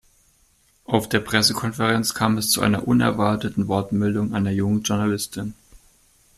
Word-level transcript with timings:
Auf 0.85 1.07
der 1.09 1.19
Pressekonferenz 1.19 2.15
kam 2.15 2.39
es 2.39 2.49
zu 2.49 2.61
einer 2.61 2.87
unerwarteten 2.87 3.67
Wortmeldung 3.67 4.33
einer 4.33 4.49
jungen 4.49 4.81
Journalistin. 4.81 5.53